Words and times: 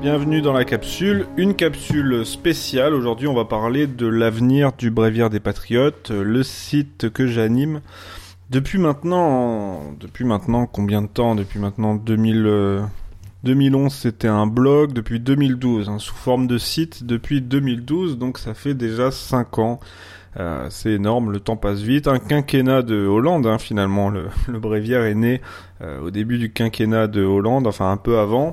Bienvenue 0.00 0.40
dans 0.40 0.54
la 0.54 0.64
capsule, 0.64 1.26
une 1.36 1.54
capsule 1.54 2.24
spéciale. 2.24 2.94
Aujourd'hui, 2.94 3.28
on 3.28 3.34
va 3.34 3.44
parler 3.44 3.86
de 3.86 4.06
l'avenir 4.06 4.72
du 4.72 4.90
Bréviaire 4.90 5.28
des 5.28 5.40
Patriotes, 5.40 6.10
le 6.10 6.42
site 6.42 7.10
que 7.10 7.26
j'anime 7.26 7.82
depuis 8.48 8.78
maintenant, 8.78 9.92
depuis 10.00 10.24
maintenant 10.24 10.64
combien 10.64 11.02
de 11.02 11.06
temps? 11.06 11.34
Depuis 11.34 11.58
maintenant 11.58 11.94
2000, 11.96 12.80
2011, 13.44 13.92
c'était 13.92 14.26
un 14.26 14.46
blog. 14.46 14.94
Depuis 14.94 15.20
2012, 15.20 15.90
hein, 15.90 15.98
sous 15.98 16.14
forme 16.14 16.46
de 16.46 16.56
site 16.56 17.04
depuis 17.04 17.42
2012, 17.42 18.16
donc 18.16 18.38
ça 18.38 18.54
fait 18.54 18.74
déjà 18.74 19.10
5 19.10 19.58
ans. 19.58 19.80
Euh, 20.38 20.66
c'est 20.70 20.92
énorme, 20.92 21.30
le 21.30 21.40
temps 21.40 21.56
passe 21.56 21.80
vite. 21.80 22.08
Un 22.08 22.20
quinquennat 22.20 22.80
de 22.80 23.06
Hollande, 23.06 23.46
hein, 23.46 23.58
finalement. 23.58 24.08
Le, 24.08 24.30
Bréviaire 24.48 25.02
est 25.02 25.14
né 25.14 25.42
euh, 25.82 26.00
au 26.00 26.10
début 26.10 26.38
du 26.38 26.50
quinquennat 26.50 27.06
de 27.06 27.22
Hollande, 27.22 27.66
enfin 27.66 27.90
un 27.90 27.98
peu 27.98 28.18
avant. 28.18 28.52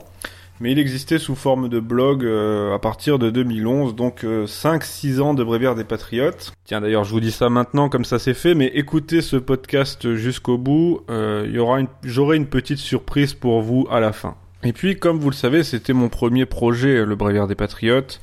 Mais 0.59 0.71
il 0.71 0.79
existait 0.79 1.19
sous 1.19 1.35
forme 1.35 1.69
de 1.69 1.79
blog 1.79 2.25
euh, 2.25 2.73
à 2.73 2.79
partir 2.79 3.19
de 3.19 3.29
2011, 3.29 3.95
donc 3.95 4.23
5-6 4.23 5.19
ans 5.19 5.33
de 5.33 5.43
Bréviaire 5.43 5.75
des 5.75 5.83
Patriotes. 5.83 6.53
Tiens 6.65 6.81
d'ailleurs 6.81 7.03
je 7.03 7.11
vous 7.11 7.19
dis 7.19 7.31
ça 7.31 7.49
maintenant 7.49 7.89
comme 7.89 8.05
ça 8.05 8.19
c'est 8.19 8.33
fait, 8.33 8.55
mais 8.55 8.71
écoutez 8.73 9.21
ce 9.21 9.37
podcast 9.37 10.15
jusqu'au 10.15 10.57
bout, 10.57 11.01
une, 11.09 11.87
j'aurai 12.03 12.37
une 12.37 12.47
petite 12.47 12.79
surprise 12.79 13.33
pour 13.33 13.61
vous 13.61 13.87
à 13.91 13.99
la 13.99 14.13
fin. 14.13 14.35
Et 14.63 14.73
puis 14.73 14.97
comme 14.97 15.19
vous 15.19 15.29
le 15.29 15.35
savez 15.35 15.63
c'était 15.63 15.93
mon 15.93 16.09
premier 16.09 16.45
projet, 16.45 17.05
le 17.05 17.15
Bréviaire 17.15 17.47
des 17.47 17.55
Patriotes. 17.55 18.19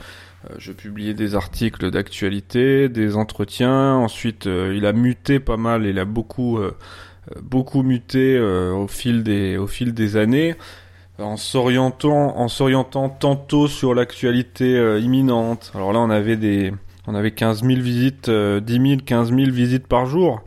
Euh, 0.50 0.54
je 0.58 0.72
publiais 0.72 1.14
des 1.14 1.34
articles 1.34 1.90
d'actualité, 1.90 2.88
des 2.88 3.16
entretiens. 3.16 3.94
Ensuite, 3.94 4.46
euh, 4.46 4.74
il 4.76 4.86
a 4.86 4.92
muté 4.92 5.40
pas 5.40 5.56
mal. 5.56 5.86
Il 5.86 5.98
a 5.98 6.04
beaucoup, 6.04 6.58
euh, 6.58 6.76
beaucoup 7.42 7.82
muté 7.82 8.38
au 8.38 8.86
fil 8.88 9.22
des, 9.22 9.56
au 9.56 9.66
fil 9.66 9.94
des 9.94 10.16
années, 10.16 10.56
en 11.18 11.36
s'orientant, 11.36 12.36
en 12.38 12.48
s'orientant 12.48 13.08
tantôt 13.08 13.68
sur 13.68 13.94
l'actualité 13.94 14.98
imminente. 15.00 15.70
Alors 15.74 15.92
là, 15.92 16.00
on 16.00 16.10
avait 16.10 16.36
des, 16.36 16.72
on 17.06 17.14
avait 17.14 17.30
15 17.30 17.62
000 17.62 17.80
visites, 17.80 18.30
10 18.30 18.88
000, 18.88 19.00
15 19.04 19.28
000 19.28 19.50
visites 19.50 19.86
par 19.86 20.06
jour. 20.06 20.42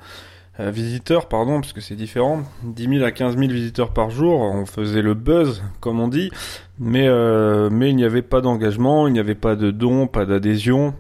Euh, 0.60 0.72
visiteurs, 0.72 1.28
pardon, 1.28 1.62
parce 1.62 1.72
que 1.72 1.82
c'est 1.82 1.96
différent. 1.96 2.42
10 2.64 2.88
000 2.98 3.04
à 3.04 3.12
15 3.12 3.38
000 3.38 3.52
visiteurs 3.52 3.94
par 3.94 4.10
jour, 4.10 4.42
on 4.42 4.66
faisait 4.66 5.04
le 5.04 5.14
buzz, 5.14 5.64
comme 5.80 6.00
on 6.00 6.08
dit, 6.08 6.32
mais, 6.80 7.08
euh, 7.08 7.70
mais 7.72 7.92
il 7.92 7.96
n'y 7.96 8.06
avait 8.06 8.24
pas 8.24 8.42
d'engagement, 8.42 9.08
il 9.08 9.14
n'y 9.14 9.20
avait 9.20 9.36
pas 9.36 9.56
de 9.56 9.70
dons, 9.70 10.08
pas 10.08 10.26
d'adhésion. 10.26 10.96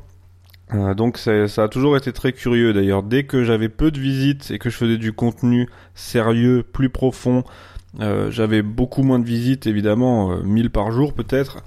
Euh, 0.73 0.93
donc 0.93 1.17
ça 1.17 1.63
a 1.63 1.67
toujours 1.69 1.97
été 1.97 2.11
très 2.13 2.33
curieux 2.33 2.73
d'ailleurs. 2.73 3.01
Dès 3.01 3.23
que 3.23 3.43
j'avais 3.43 3.69
peu 3.69 3.89
de 3.89 3.99
visites 3.99 4.51
et 4.51 4.59
que 4.59 4.69
je 4.69 4.77
faisais 4.77 4.97
du 4.97 5.11
contenu 5.11 5.67
sérieux, 5.95 6.61
plus 6.61 6.89
profond, 6.89 7.43
j'avais 8.29 8.61
beaucoup 8.61 9.03
moins 9.03 9.19
de 9.19 9.25
visites 9.25 9.67
évidemment, 9.67 10.37
1000 10.43 10.69
par 10.69 10.91
jour 10.91 11.13
peut-être. 11.13 11.63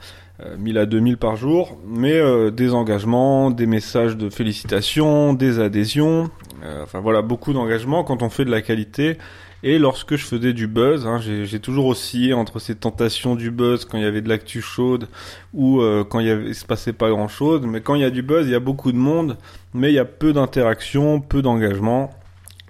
1000 0.59 0.79
à 0.79 0.87
2000 0.87 1.19
par 1.19 1.37
jour, 1.37 1.79
mais 1.87 2.19
des 2.51 2.73
engagements, 2.73 3.51
des 3.51 3.67
messages 3.67 4.17
de 4.17 4.31
félicitations, 4.31 5.35
des 5.35 5.61
adhésions, 5.61 6.31
euh, 6.65 6.83
enfin 6.83 7.01
voilà, 7.01 7.23
beaucoup 7.23 7.53
d'engagement 7.53 8.05
quand 8.05 8.23
on 8.23 8.31
fait 8.31 8.45
de 8.45 8.51
la 8.51 8.63
qualité. 8.63 9.19
Et 9.63 9.79
lorsque 9.79 10.17
je 10.17 10.25
faisais 10.25 10.55
du 10.55 10.67
buzz, 10.67 11.07
hein, 11.07 11.21
j'ai 11.21 11.61
toujours 11.61 11.87
oscillé 11.87 12.33
entre 12.33 12.59
ces 12.59 12.75
tentations 12.75 13.35
du 13.35 13.51
buzz 13.51 13.85
quand 13.85 13.99
il 13.99 14.05
y 14.05 14.07
avait 14.07 14.23
de 14.23 14.29
l'actu 14.29 14.63
chaude 14.63 15.07
ou 15.53 15.83
euh, 15.83 16.03
quand 16.03 16.19
il 16.19 16.27
y 16.27 16.31
avait, 16.31 16.55
se 16.55 16.65
passait 16.65 16.95
pas 16.95 17.11
grand 17.11 17.29
chose. 17.29 17.61
Mais 17.67 17.83
quand 17.83 17.95
il 17.95 18.01
y 18.01 18.05
a 18.05 18.11
du 18.11 18.23
buzz, 18.23 18.47
il 18.47 18.53
y 18.53 18.55
a 18.55 18.61
beaucoup 18.61 18.91
de 18.91 18.97
monde, 18.97 19.37
mais 19.75 19.91
il 19.91 19.95
y 19.95 19.99
a 19.99 20.07
peu 20.07 20.33
d'interaction, 20.33 21.21
peu 21.21 21.43
d'engagement. 21.43 22.11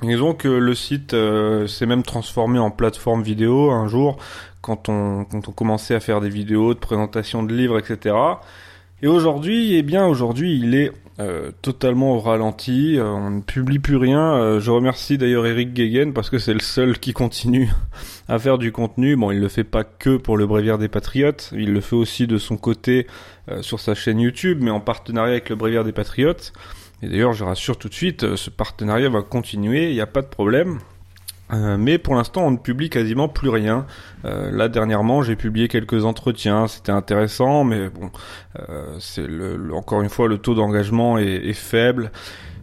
Disons 0.02 0.34
que 0.34 0.48
le 0.48 0.74
site 0.74 1.14
euh, 1.14 1.66
s'est 1.66 1.86
même 1.86 2.02
transformé 2.02 2.58
en 2.58 2.70
plateforme 2.70 3.22
vidéo 3.22 3.70
un 3.70 3.86
jour 3.86 4.16
quand 4.62 4.88
on, 4.88 5.24
quand 5.24 5.48
on 5.48 5.52
commençait 5.52 5.94
à 5.94 6.00
faire 6.00 6.20
des 6.20 6.30
vidéos 6.30 6.74
de 6.74 6.78
présentation 6.78 7.42
de 7.42 7.54
livres, 7.54 7.78
etc. 7.78 8.14
Et 9.02 9.06
aujourd'hui, 9.06 9.74
eh 9.76 9.82
bien 9.82 10.06
aujourd'hui, 10.06 10.58
il 10.58 10.74
est 10.74 10.92
euh, 11.20 11.50
totalement 11.62 12.14
au 12.14 12.18
ralenti, 12.18 12.96
euh, 12.98 13.04
on 13.04 13.30
ne 13.30 13.40
publie 13.40 13.78
plus 13.78 13.96
rien. 13.96 14.34
Euh, 14.34 14.60
je 14.60 14.70
remercie 14.70 15.18
d'ailleurs 15.18 15.46
Eric 15.46 15.74
Guéguen 15.74 16.12
parce 16.12 16.30
que 16.30 16.38
c'est 16.38 16.54
le 16.54 16.60
seul 16.60 16.98
qui 16.98 17.12
continue 17.12 17.70
à 18.28 18.38
faire 18.38 18.58
du 18.58 18.72
contenu. 18.72 19.16
Bon, 19.16 19.30
il 19.30 19.40
le 19.40 19.48
fait 19.48 19.64
pas 19.64 19.84
que 19.84 20.16
pour 20.16 20.36
le 20.36 20.46
Bréviaire 20.46 20.78
des 20.78 20.88
Patriotes, 20.88 21.50
il 21.54 21.72
le 21.72 21.80
fait 21.80 21.96
aussi 21.96 22.26
de 22.26 22.38
son 22.38 22.56
côté 22.56 23.06
sur 23.62 23.80
sa 23.80 23.94
chaîne 23.94 24.20
YouTube, 24.20 24.60
mais 24.62 24.70
en 24.70 24.80
partenariat 24.80 25.32
avec 25.32 25.48
le 25.48 25.56
Bréviaire 25.56 25.84
des 25.84 25.92
Patriotes. 25.92 26.52
Et 27.02 27.08
d'ailleurs, 27.08 27.32
je 27.32 27.44
rassure 27.44 27.78
tout 27.78 27.88
de 27.88 27.94
suite, 27.94 28.36
ce 28.36 28.50
partenariat 28.50 29.08
va 29.08 29.22
continuer, 29.22 29.88
il 29.88 29.94
n'y 29.94 30.00
a 30.00 30.06
pas 30.06 30.22
de 30.22 30.26
problème. 30.26 30.78
Euh, 31.52 31.76
mais 31.76 31.98
pour 31.98 32.14
l'instant, 32.14 32.46
on 32.46 32.52
ne 32.52 32.56
publie 32.56 32.90
quasiment 32.90 33.28
plus 33.28 33.48
rien. 33.48 33.86
Euh, 34.24 34.50
là, 34.52 34.68
dernièrement, 34.68 35.22
j'ai 35.22 35.34
publié 35.34 35.66
quelques 35.66 36.04
entretiens. 36.04 36.68
C'était 36.68 36.92
intéressant, 36.92 37.64
mais 37.64 37.88
bon, 37.88 38.10
euh, 38.68 38.96
c'est 39.00 39.26
le, 39.26 39.74
encore 39.74 40.02
une 40.02 40.08
fois, 40.10 40.28
le 40.28 40.38
taux 40.38 40.54
d'engagement 40.54 41.18
est, 41.18 41.48
est, 41.48 41.52
faible. 41.52 42.12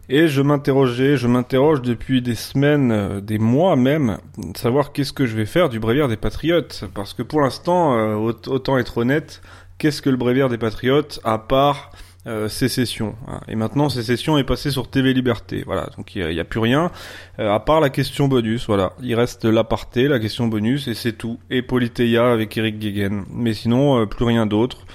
Et 0.10 0.30
je 0.30 0.42
m'interrogeais, 0.42 1.18
je 1.18 1.28
m'interroge 1.28 1.82
depuis 1.82 2.22
des 2.22 2.36
semaines, 2.36 2.92
euh, 2.92 3.20
des 3.20 3.40
mois 3.40 3.76
même, 3.76 4.20
de 4.38 4.58
savoir 4.58 4.94
qu'est-ce 4.94 5.12
que 5.12 5.26
je 5.26 5.36
vais 5.36 5.46
faire 5.46 5.68
du 5.68 5.80
bréviaire 5.80 6.08
des 6.08 6.16
patriotes. 6.16 6.86
Parce 6.94 7.14
que 7.14 7.24
pour 7.24 7.42
l'instant, 7.42 7.98
euh, 7.98 8.16
autant 8.16 8.78
être 8.78 9.00
honnête, 9.00 9.42
qu'est-ce 9.80 10.02
que 10.02 10.10
le 10.10 10.16
bréviaire 10.16 10.48
des 10.48 10.58
patriotes, 10.58 11.20
à 11.26 11.38
part 11.38 11.92
euh, 12.28 12.50
sécession. 12.50 13.16
Hein. 13.28 13.40
Et 13.48 13.56
maintenant, 13.56 13.88
sécession 13.88 14.38
est 14.38 14.44
passé 14.44 14.70
sur 14.70 14.90
TV 14.90 15.14
Liberté. 15.14 15.64
Voilà, 15.66 15.90
donc 15.96 16.14
il 16.14 16.28
n'y 16.28 16.40
a, 16.42 16.44
plus 16.44 16.60
rien, 16.60 16.92
euh, 17.40 17.54
à 17.54 17.62
part 17.62 17.80
la 17.80 17.90
question 17.90 18.28
bonus. 18.28 18.68
Voilà, 18.68 18.92
il 19.02 19.16
reste 19.16 19.46
l'aparté, 19.46 20.10
la 20.10 20.20
question 20.20 20.48
bonus, 20.48 20.90
et 20.90 20.94
c'est 20.94 21.14
tout. 21.14 21.40
Et 21.50 21.62
Polyteia 21.62 22.30
avec 22.30 22.58
Eric 22.58 22.80
Guéguen. 22.80 23.24
Mais 23.32 23.54
sinon, 23.54 24.02
euh, 24.02 24.06
plus 24.06 24.26
rien 24.26 24.46
d'autre. 24.46 24.86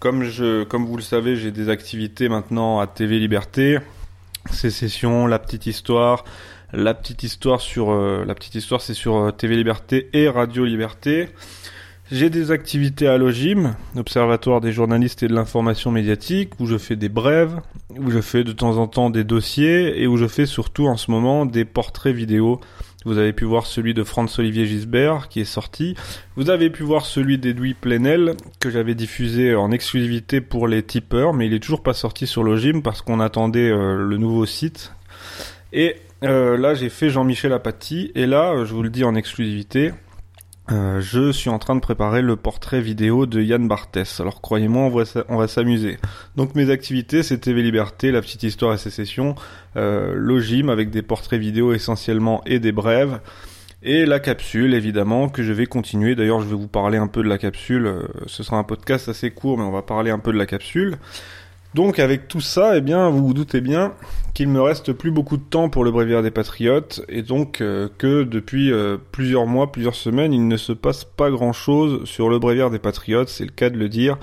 comme, 0.00 0.24
je, 0.24 0.64
comme 0.64 0.84
vous 0.84 0.96
le 0.96 1.02
savez, 1.02 1.36
j'ai 1.36 1.52
des 1.52 1.68
activités 1.68 2.28
maintenant 2.28 2.80
à 2.80 2.88
TV 2.88 3.20
Liberté. 3.20 3.78
Sécession, 4.50 5.28
la 5.28 5.38
petite 5.38 5.66
histoire. 5.66 6.24
La 6.72 6.94
petite 6.94 7.22
histoire 7.22 7.60
sur 7.60 7.92
la 7.92 8.34
petite 8.34 8.54
histoire, 8.54 8.80
c'est 8.80 8.94
sur 8.94 9.32
TV 9.36 9.56
Liberté 9.56 10.08
et 10.12 10.28
Radio 10.28 10.64
Liberté. 10.64 11.28
J'ai 12.14 12.28
des 12.28 12.50
activités 12.50 13.06
à 13.06 13.16
l'OGIM, 13.16 13.74
Observatoire 13.96 14.60
des 14.60 14.70
journalistes 14.70 15.22
et 15.22 15.28
de 15.28 15.34
l'information 15.34 15.90
médiatique, 15.90 16.50
où 16.60 16.66
je 16.66 16.76
fais 16.76 16.94
des 16.94 17.08
brèves, 17.08 17.58
où 17.88 18.10
je 18.10 18.20
fais 18.20 18.44
de 18.44 18.52
temps 18.52 18.76
en 18.76 18.86
temps 18.86 19.08
des 19.08 19.24
dossiers 19.24 19.98
et 19.98 20.06
où 20.06 20.18
je 20.18 20.26
fais 20.26 20.44
surtout 20.44 20.88
en 20.88 20.98
ce 20.98 21.10
moment 21.10 21.46
des 21.46 21.64
portraits 21.64 22.14
vidéo. 22.14 22.60
Vous 23.06 23.16
avez 23.16 23.32
pu 23.32 23.46
voir 23.46 23.64
celui 23.64 23.94
de 23.94 24.04
Franz-Olivier 24.04 24.66
Gisbert 24.66 25.28
qui 25.30 25.40
est 25.40 25.46
sorti. 25.46 25.94
Vous 26.36 26.50
avez 26.50 26.68
pu 26.68 26.82
voir 26.82 27.06
celui 27.06 27.38
d'Edoui 27.38 27.72
Plenel 27.72 28.34
que 28.60 28.68
j'avais 28.68 28.94
diffusé 28.94 29.54
en 29.54 29.70
exclusivité 29.70 30.42
pour 30.42 30.68
les 30.68 30.82
tipeurs, 30.82 31.32
mais 31.32 31.46
il 31.46 31.54
est 31.54 31.60
toujours 31.60 31.82
pas 31.82 31.94
sorti 31.94 32.26
sur 32.26 32.42
l'OGIM 32.42 32.82
parce 32.82 33.00
qu'on 33.00 33.20
attendait 33.20 33.70
euh, 33.70 33.96
le 33.96 34.18
nouveau 34.18 34.44
site. 34.44 34.92
Et 35.72 35.96
euh, 36.24 36.58
là, 36.58 36.74
j'ai 36.74 36.90
fait 36.90 37.08
Jean-Michel 37.08 37.54
Apathy. 37.54 38.12
Et 38.14 38.26
là, 38.26 38.66
je 38.66 38.74
vous 38.74 38.82
le 38.82 38.90
dis 38.90 39.02
en 39.02 39.14
exclusivité, 39.14 39.92
euh, 40.70 41.00
je 41.00 41.32
suis 41.32 41.50
en 41.50 41.58
train 41.58 41.74
de 41.74 41.80
préparer 41.80 42.22
le 42.22 42.36
portrait 42.36 42.80
vidéo 42.80 43.26
de 43.26 43.42
Yann 43.42 43.66
Barthès. 43.66 44.20
Alors 44.20 44.40
croyez-moi, 44.40 44.92
on 45.28 45.36
va, 45.36 45.48
s'amuser. 45.48 45.98
Donc 46.36 46.54
mes 46.54 46.70
activités, 46.70 47.22
c'est 47.22 47.38
TV 47.38 47.62
Liberté, 47.62 48.12
la 48.12 48.20
petite 48.20 48.44
histoire 48.44 48.72
et 48.72 48.78
sécession, 48.78 49.34
euh, 49.76 50.14
Logim 50.14 50.68
avec 50.68 50.90
des 50.90 51.02
portraits 51.02 51.40
vidéo 51.40 51.72
essentiellement 51.72 52.42
et 52.46 52.60
des 52.60 52.70
brèves, 52.70 53.20
et 53.82 54.06
la 54.06 54.20
capsule 54.20 54.74
évidemment 54.74 55.28
que 55.28 55.42
je 55.42 55.52
vais 55.52 55.66
continuer. 55.66 56.14
D'ailleurs, 56.14 56.40
je 56.40 56.46
vais 56.46 56.54
vous 56.54 56.68
parler 56.68 56.98
un 56.98 57.08
peu 57.08 57.24
de 57.24 57.28
la 57.28 57.38
capsule. 57.38 57.86
Euh, 57.86 58.02
ce 58.26 58.44
sera 58.44 58.56
un 58.56 58.64
podcast 58.64 59.08
assez 59.08 59.32
court, 59.32 59.58
mais 59.58 59.64
on 59.64 59.72
va 59.72 59.82
parler 59.82 60.12
un 60.12 60.20
peu 60.20 60.32
de 60.32 60.38
la 60.38 60.46
capsule. 60.46 60.98
Donc 61.74 61.98
avec 61.98 62.28
tout 62.28 62.40
ça, 62.40 62.76
eh 62.76 62.80
bien, 62.82 63.08
vous 63.08 63.26
vous 63.26 63.34
doutez 63.34 63.60
bien 63.62 63.94
qu'il 64.34 64.48
me 64.48 64.60
reste 64.60 64.92
plus 64.92 65.10
beaucoup 65.10 65.36
de 65.36 65.42
temps 65.42 65.68
pour 65.68 65.84
le 65.84 65.90
bréviaire 65.90 66.22
des 66.22 66.30
patriotes 66.30 67.02
et 67.08 67.22
donc 67.22 67.60
euh, 67.60 67.88
que 67.98 68.24
depuis 68.24 68.72
euh, 68.72 68.96
plusieurs 69.12 69.46
mois, 69.46 69.72
plusieurs 69.72 69.94
semaines, 69.94 70.32
il 70.32 70.48
ne 70.48 70.56
se 70.56 70.72
passe 70.72 71.04
pas 71.04 71.30
grand-chose 71.30 72.04
sur 72.04 72.28
le 72.28 72.38
bréviaire 72.38 72.70
des 72.70 72.78
patriotes, 72.78 73.28
c'est 73.28 73.44
le 73.44 73.50
cas 73.50 73.70
de 73.70 73.78
le 73.78 73.88
dire. 73.88 74.18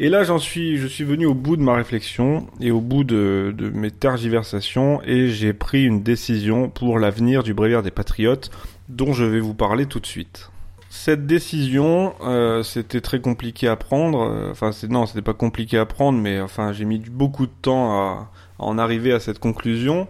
Et 0.00 0.08
là, 0.08 0.24
j'en 0.24 0.38
suis, 0.38 0.76
je 0.76 0.88
suis 0.88 1.04
venu 1.04 1.24
au 1.26 1.34
bout 1.34 1.56
de 1.56 1.62
ma 1.62 1.74
réflexion 1.74 2.48
et 2.60 2.72
au 2.72 2.80
bout 2.80 3.04
de, 3.04 3.54
de 3.56 3.70
mes 3.70 3.92
tergiversations 3.92 5.00
et 5.04 5.28
j'ai 5.28 5.52
pris 5.52 5.84
une 5.84 6.02
décision 6.02 6.68
pour 6.68 6.98
l'avenir 6.98 7.44
du 7.44 7.54
bréviaire 7.54 7.82
des 7.82 7.92
patriotes 7.92 8.50
dont 8.88 9.12
je 9.12 9.24
vais 9.24 9.40
vous 9.40 9.54
parler 9.54 9.86
tout 9.86 10.00
de 10.00 10.06
suite. 10.06 10.50
Cette 10.96 11.26
décision, 11.26 12.14
euh, 12.22 12.62
c'était 12.62 13.00
très 13.00 13.20
compliqué 13.20 13.66
à 13.66 13.74
prendre. 13.74 14.22
Euh, 14.22 14.52
enfin, 14.52 14.70
c'est 14.70 14.88
non, 14.88 15.06
c'était 15.06 15.22
pas 15.22 15.34
compliqué 15.34 15.76
à 15.76 15.84
prendre, 15.84 16.18
mais 16.18 16.40
enfin, 16.40 16.72
j'ai 16.72 16.84
mis 16.84 16.98
beaucoup 16.98 17.46
de 17.46 17.52
temps 17.60 17.90
à, 17.92 18.30
en 18.58 18.78
arriver 18.78 19.12
à 19.12 19.18
cette 19.18 19.40
conclusion. 19.40 20.06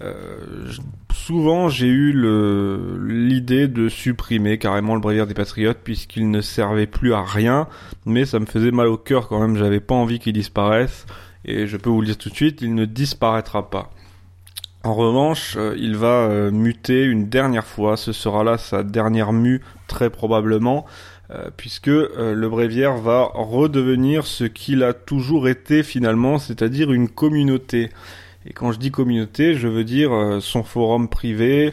Euh, 0.00 0.72
souvent, 1.12 1.68
j'ai 1.68 1.86
eu 1.86 2.12
l'idée 3.06 3.68
de 3.68 3.90
supprimer 3.90 4.56
carrément 4.56 4.94
le 4.94 5.00
bréviaire 5.02 5.26
des 5.26 5.34
patriotes 5.34 5.78
puisqu'il 5.84 6.30
ne 6.30 6.40
servait 6.40 6.86
plus 6.86 7.12
à 7.12 7.22
rien, 7.22 7.68
mais 8.06 8.24
ça 8.24 8.40
me 8.40 8.46
faisait 8.46 8.72
mal 8.72 8.88
au 8.88 8.96
cœur 8.96 9.28
quand 9.28 9.38
même. 9.38 9.56
J'avais 9.58 9.80
pas 9.80 9.94
envie 9.94 10.18
qu'il 10.18 10.32
disparaisse, 10.32 11.04
et 11.44 11.66
je 11.66 11.76
peux 11.76 11.90
vous 11.90 12.00
le 12.00 12.06
dire 12.06 12.18
tout 12.18 12.30
de 12.30 12.34
suite, 12.34 12.62
il 12.62 12.74
ne 12.74 12.86
disparaîtra 12.86 13.68
pas. 13.68 13.90
En 14.84 14.94
revanche, 14.94 15.54
euh, 15.56 15.76
il 15.78 15.96
va 15.96 16.24
euh, 16.24 16.50
muter 16.50 17.04
une 17.04 17.28
dernière 17.28 17.66
fois. 17.66 17.96
Ce 17.96 18.12
sera 18.12 18.42
là 18.42 18.58
sa 18.58 18.82
dernière 18.82 19.32
mue, 19.32 19.60
très 19.86 20.10
probablement, 20.10 20.86
euh, 21.30 21.50
puisque 21.56 21.86
le 21.86 22.46
bréviaire 22.48 22.96
va 22.96 23.30
redevenir 23.32 24.26
ce 24.26 24.44
qu'il 24.44 24.82
a 24.82 24.92
toujours 24.92 25.48
été 25.48 25.84
finalement, 25.84 26.38
c'est-à-dire 26.38 26.92
une 26.92 27.08
communauté. 27.08 27.90
Et 28.44 28.52
quand 28.52 28.72
je 28.72 28.80
dis 28.80 28.90
communauté, 28.90 29.54
je 29.54 29.68
veux 29.68 29.84
dire 29.84 30.10
son 30.40 30.64
forum 30.64 31.08
privé, 31.08 31.72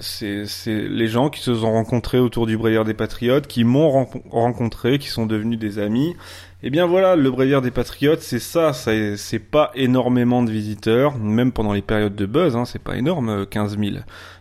c'est 0.00 0.46
les 0.66 1.08
gens 1.08 1.28
qui 1.28 1.42
se 1.42 1.54
sont 1.54 1.70
rencontrés 1.72 2.18
autour 2.18 2.46
du 2.46 2.56
Bréviaire 2.56 2.84
des 2.84 2.94
Patriotes, 2.94 3.46
qui 3.46 3.64
m'ont 3.64 4.06
rencontré, 4.30 4.98
qui 4.98 5.08
sont 5.08 5.26
devenus 5.26 5.58
des 5.58 5.78
amis, 5.78 6.16
eh 6.64 6.70
bien 6.70 6.86
voilà, 6.86 7.16
le 7.16 7.30
Bréviaire 7.30 7.60
des 7.60 7.72
Patriotes, 7.72 8.20
c'est 8.20 8.38
ça, 8.38 8.72
c'est 8.72 9.38
pas 9.38 9.72
énormément 9.74 10.42
de 10.44 10.50
visiteurs, 10.50 11.18
même 11.18 11.50
pendant 11.50 11.72
les 11.72 11.82
périodes 11.82 12.14
de 12.14 12.26
buzz, 12.26 12.54
hein, 12.56 12.64
c'est 12.64 12.82
pas 12.82 12.96
énorme, 12.96 13.46
15 13.46 13.74
euh, 13.74 13.84
000. 13.84 13.96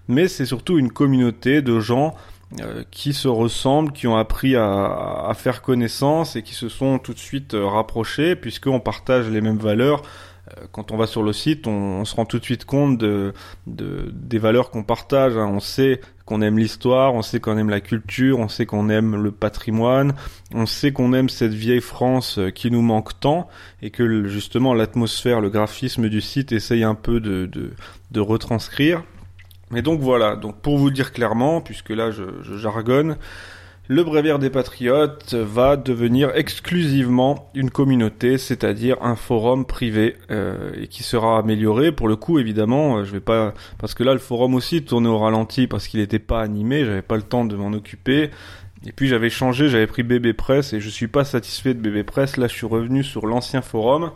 Mais 0.08 0.28
c'est 0.28 0.46
surtout 0.46 0.78
une 0.78 0.92
communauté 0.92 1.64
de 1.64 1.80
gens 1.80 2.14
euh, 2.60 2.84
qui 2.92 3.14
se 3.14 3.28
ressemblent, 3.28 3.92
qui 3.92 4.06
ont 4.08 4.18
appris 4.18 4.56
à, 4.56 5.32
faire 5.36 5.62
connaissance 5.62 6.36
et 6.36 6.44
qui 6.44 6.54
se 6.54 6.70
sont 6.70 7.00
tout 7.00 7.14
de 7.14 7.20
suite 7.20 7.54
euh, 7.56 7.66
rapprochés, 7.66 8.36
puisqu'on 8.36 8.80
partage 8.80 9.30
les 9.30 9.42
mêmes 9.42 9.58
valeurs, 9.58 10.04
quand 10.72 10.92
on 10.92 10.98
va 10.98 11.08
sur 11.08 11.24
le 11.24 11.34
site, 11.34 11.68
on, 11.68 12.06
se 12.06 12.16
rend 12.16 12.26
tout 12.26 12.40
de 12.40 12.44
suite 12.44 12.66
compte 12.66 12.98
de, 12.98 13.34
des 13.66 14.38
valeurs 14.38 14.70
qu'on 14.70 14.84
partage. 14.84 15.38
Hein. 15.38 15.50
On 15.52 15.60
sait 15.60 16.02
qu'on 16.26 16.42
aime 16.42 16.58
l'histoire, 16.58 17.14
on 17.14 17.22
sait 17.22 17.40
qu'on 17.40 17.58
aime 17.58 17.70
la 17.70 17.82
culture, 17.82 18.40
on 18.40 18.48
sait 18.48 18.66
qu'on 18.66 18.90
aime 18.90 19.22
le 19.22 19.32
patrimoine, 19.32 20.14
on 20.54 20.66
sait 20.66 20.94
qu'on 20.94 21.14
aime 21.14 21.30
cette 21.30 21.54
vieille 21.54 21.82
France 21.82 22.38
euh, 22.38 22.52
qui 22.52 22.72
nous 22.72 22.82
manque 22.82 23.20
tant 23.20 23.50
et 23.82 23.90
que 23.90 24.28
justement 24.28 24.74
l'atmosphère, 24.74 25.42
le 25.42 25.50
graphisme 25.50 26.08
du 26.10 26.22
site 26.22 26.52
essaye 26.52 26.84
un 26.84 26.96
peu 26.96 27.20
de, 27.20 27.50
de, 28.12 28.20
retranscrire. 28.20 29.04
Mais 29.72 29.82
donc 29.82 30.02
voilà, 30.02 30.36
donc 30.36 30.62
pour 30.62 30.78
vous 30.78 30.90
dire 30.90 31.12
clairement, 31.12 31.62
puisque 31.62 31.90
là 31.90 32.12
je, 32.12 32.24
je 32.44 32.56
jargonne, 32.58 33.18
le 33.92 34.06
Bréviaire 34.06 34.40
des 34.40 34.50
Patriotes 34.50 35.34
va 35.34 35.76
devenir 35.76 36.32
exclusivement 36.34 37.52
une 37.54 37.70
communauté, 37.70 38.38
c'est-à-dire 38.38 38.96
un 39.02 39.18
forum 39.18 39.66
privé 39.66 40.16
euh, 40.32 40.72
et 40.82 40.88
qui 40.88 41.04
sera 41.04 41.38
amélioré. 41.38 41.92
Pour 41.92 42.08
le 42.08 42.16
coup, 42.16 42.40
évidemment, 42.40 43.00
euh, 43.00 43.04
je 43.04 43.12
vais 43.12 43.20
pas 43.20 43.54
parce 43.80 43.94
que 43.94 44.06
là 44.06 44.14
le 44.14 44.20
forum 44.20 44.56
aussi 44.56 44.82
tournait 44.82 45.10
au 45.10 45.20
ralenti 45.20 45.68
parce 45.68 45.90
qu'il 45.90 46.00
n'était 46.00 46.20
pas 46.20 46.42
animé, 46.42 46.86
j'avais 46.86 47.02
pas 47.02 47.18
le 47.18 47.22
temps 47.22 47.44
de 47.44 47.54
m'en 47.58 47.74
occuper. 47.74 48.30
Et 48.86 48.94
puis 48.94 49.10
j'avais 49.10 49.30
changé, 49.30 49.68
j'avais 49.68 49.88
pris 49.88 50.04
BB 50.04 50.38
Press 50.38 50.72
et 50.72 50.80
je 50.80 50.88
suis 50.88 51.10
pas 51.10 51.26
satisfait 51.26 51.74
de 51.74 51.82
BB 51.82 52.06
Press. 52.06 52.38
Là, 52.38 52.48
je 52.48 52.54
suis 52.54 52.68
revenu 52.68 53.04
sur 53.04 53.28
l'ancien 53.28 53.62
forum 53.62 54.12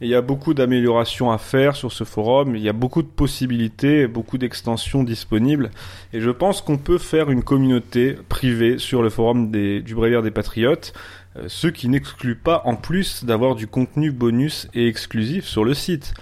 il 0.00 0.08
y 0.08 0.14
a 0.14 0.22
beaucoup 0.22 0.54
d'améliorations 0.54 1.30
à 1.30 1.38
faire 1.38 1.76
sur 1.76 1.92
ce 1.92 2.04
forum, 2.04 2.54
il 2.54 2.62
y 2.62 2.68
a 2.68 2.72
beaucoup 2.72 3.02
de 3.02 3.08
possibilités, 3.08 4.06
beaucoup 4.06 4.38
d'extensions 4.38 5.02
disponibles, 5.02 5.70
et 6.12 6.20
je 6.20 6.30
pense 6.30 6.60
qu'on 6.60 6.78
peut 6.78 6.98
faire 6.98 7.30
une 7.30 7.42
communauté 7.42 8.16
privée 8.28 8.78
sur 8.78 9.02
le 9.02 9.10
forum 9.10 9.50
du 9.50 9.94
Bréviaire 9.94 10.22
des 10.22 10.30
Patriotes, 10.30 10.92
euh, 11.36 11.44
ce 11.48 11.66
qui 11.66 11.88
n'exclut 11.88 12.36
pas 12.36 12.62
en 12.64 12.76
plus 12.76 13.24
d'avoir 13.24 13.54
du 13.54 13.66
contenu 13.66 14.12
bonus 14.12 14.68
et 14.74 14.86
exclusif 14.86 15.44
sur 15.44 15.64
le 15.64 15.74
site. 15.74 16.14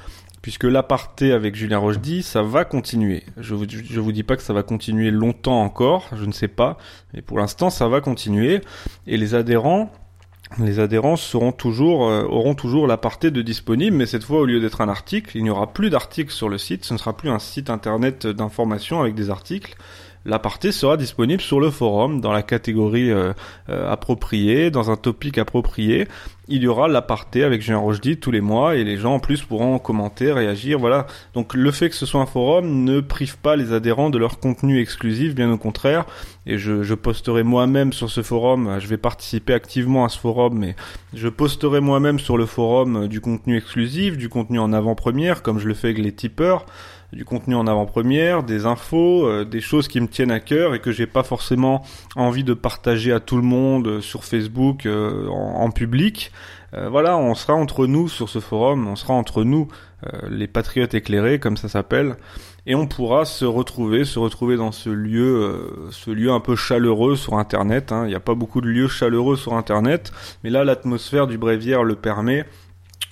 Puisque 0.43 0.65
l'aparté 0.65 1.33
avec 1.33 1.57
Julien 1.57 1.79
Rochdy, 1.79 2.23
ça 2.23 2.43
va 2.43 2.65
continuer. 2.65 3.25
Je 3.37 3.57
vous, 3.57 3.65
je 3.69 3.99
vous 3.99 4.13
dis 4.13 4.23
pas 4.23 4.37
que 4.37 4.43
ça 4.43 4.53
va 4.53 4.63
continuer 4.63 5.11
longtemps 5.11 5.61
encore, 5.61 6.09
je 6.15 6.25
ne 6.25 6.31
sais 6.31 6.47
pas, 6.47 6.79
mais 7.13 7.21
pour 7.21 7.39
l'instant 7.39 7.69
ça 7.69 7.89
va 7.89 8.01
continuer. 8.01 8.61
Et 9.09 9.17
les 9.17 9.35
adhérents, 9.35 9.91
les 10.59 10.79
adhérents 10.79 11.17
euh, 11.17 12.23
auront 12.25 12.55
toujours 12.55 12.87
l'aparté 12.87 13.31
de 13.31 13.43
disponible, 13.43 13.97
mais 13.97 14.07
cette 14.07 14.25
fois, 14.25 14.41
au 14.41 14.47
lieu 14.47 14.61
d'être 14.61 14.81
un 14.81 14.89
article, 14.89 15.37
il 15.37 15.43
n'y 15.43 15.51
aura 15.51 15.73
plus 15.73 15.91
d'articles 15.91 16.33
sur 16.33 16.49
le 16.49 16.59
site, 16.59 16.85
ce 16.85 16.95
ne 16.95 16.99
sera 16.99 17.17
plus 17.17 17.31
un 17.31 17.39
site 17.39 17.71
internet 17.71 18.27
d'information 18.27 19.01
avec 19.01 19.15
des 19.15 19.31
articles, 19.31 19.77
L'aparté 20.27 20.73
sera 20.73 20.97
disponible 20.97 21.41
sur 21.41 21.61
le 21.61 21.71
forum 21.71 22.21
dans 22.21 22.33
la 22.33 22.43
catégorie 22.43 23.13
euh, 23.13 23.33
euh, 23.69 23.93
appropriée, 23.93 24.73
dans 24.73 24.91
un 24.91 24.97
topic 24.97 25.39
approprié. 25.39 26.09
Il 26.49 26.63
y 26.63 26.69
aura 26.69 26.89
l'aparté 26.89 27.45
avec 27.45 27.63
Jean 27.63 27.81
Rochdy 27.81 28.17
tous 28.19 28.33
les 28.33 28.41
mois 28.41 28.75
et 28.75 28.83
les 28.83 28.97
gens 28.97 29.15
en 29.15 29.19
plus 29.21 29.43
pourront 29.43 29.79
commenter, 29.79 30.33
réagir, 30.33 30.81
voilà. 30.81 31.07
Donc 31.35 31.55
le 31.55 31.71
fait 31.71 31.91
que 31.91 31.95
ce 31.95 32.07
soit 32.07 32.21
un 32.21 32.27
forum 32.27 32.85
ne 32.85 33.01
prive 33.01 33.39
pas 33.39 33.55
les 33.55 33.73
adhérents 33.73 34.11
de 34.11 34.19
leur 34.19 34.41
contenu 34.41 34.81
exclusif, 34.81 35.35
bien 35.35 35.51
au 35.51 35.59
contraire. 35.59 36.07
Et 36.45 36.59
je, 36.59 36.83
je 36.83 36.95
posterai 36.95 37.45
moi-même 37.45 37.93
sur 37.93 38.11
ce 38.11 38.23
forum, 38.23 38.79
je 38.81 38.87
vais 38.89 38.97
participer 38.97 39.55
activement 39.55 40.05
à 40.05 40.09
ce 40.09 40.19
forum, 40.19 40.59
mais 40.59 40.75
je 41.15 41.29
posterai 41.29 41.81
moi-même 41.81 42.19
sur 42.19 42.37
le 42.37 42.47
forum 42.47 43.07
du 43.07 43.21
contenu 43.21 43.57
exclusif, 43.57 44.17
du 44.17 44.29
contenu 44.29 44.59
en 44.59 44.73
avant-première, 44.73 45.43
comme 45.43 45.61
je 45.61 45.69
le 45.69 45.75
fais 45.75 45.89
avec 45.89 45.99
les 45.99 46.13
tipeurs 46.13 46.67
du 47.13 47.25
contenu 47.25 47.55
en 47.55 47.67
avant-première, 47.67 48.43
des 48.43 48.67
infos, 48.67 49.27
euh, 49.27 49.45
des 49.45 49.61
choses 49.61 49.89
qui 49.89 50.01
me 50.01 50.09
tiennent 50.09 50.31
à 50.31 50.41
cœur 50.41 50.75
et 50.75 50.81
que 50.81 50.93
j'ai 50.93 51.07
pas 51.07 51.23
forcément 51.23 51.85
envie 52.17 52.45
de 52.45 52.55
partager 52.55 53.13
à 53.13 53.21
tout 53.21 53.37
le 53.37 53.43
monde 53.43 53.87
euh, 53.87 54.01
sur 54.01 54.25
Facebook 54.25 54.87
euh, 54.87 55.29
en, 55.29 55.71
public. 55.71 56.33
voilà, 56.73 57.17
on 57.17 57.35
sera 57.35 57.55
entre 57.55 57.87
nous 57.87 58.09
sur 58.09 58.29
ce 58.29 58.39
forum, 58.39 58.87
on 58.87 58.97
sera 58.97 59.15
entre 59.15 59.45
nous 59.45 59.69
les 60.29 60.47
patriotes 60.47 60.95
éclairés 60.95 61.39
comme 61.39 61.57
ça 61.57 61.69
s'appelle 61.69 62.17
et 62.67 62.75
on 62.75 62.87
pourra 62.87 63.25
se 63.25 63.45
retrouver, 63.45 64.05
se 64.05 64.19
retrouver 64.19 64.57
dans 64.57 64.73
ce 64.73 64.91
lieu, 64.91 65.89
ce 65.91 66.11
lieu 66.11 66.31
un 66.31 66.41
peu 66.41 66.55
chaleureux 66.55 67.17
sur 67.17 67.39
Internet. 67.39 67.93
Hein. 67.93 68.03
Il 68.05 68.09
n'y 68.09 68.15
a 68.15 68.21
pas 68.21 68.35
beaucoup 68.35 68.61
de 68.61 68.69
lieux 68.69 68.89
chaleureux 68.89 69.37
sur 69.37 69.55
Internet, 69.55 70.13
mais 70.45 70.51
là 70.51 70.65
l'atmosphère 70.65 71.27
du 71.27 71.39
Bréviaire 71.39 71.83
le 71.83 71.97
permet 71.97 72.45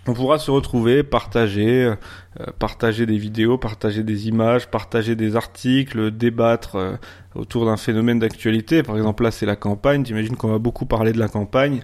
on 0.06 0.12
pourra 0.12 0.38
se 0.38 0.50
retrouver, 0.50 1.02
partager, 1.02 1.84
euh, 1.84 2.46
partager 2.58 3.06
des 3.06 3.16
vidéos, 3.16 3.56
partager 3.58 4.02
des 4.02 4.28
images, 4.28 4.68
partager 4.68 5.16
des 5.16 5.36
articles, 5.36 6.10
débattre 6.10 6.76
euh, 6.76 6.96
autour 7.34 7.64
d'un 7.64 7.76
phénomène 7.76 8.18
d'actualité. 8.18 8.82
Par 8.82 8.96
exemple, 8.96 9.22
là, 9.22 9.30
c'est 9.30 9.46
la 9.46 9.56
campagne. 9.56 10.04
J'imagine 10.04 10.36
qu'on 10.36 10.50
va 10.50 10.58
beaucoup 10.58 10.86
parler 10.86 11.12
de 11.12 11.18
la 11.18 11.28
campagne. 11.28 11.82